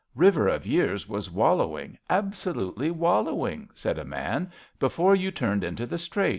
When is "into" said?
5.63-5.85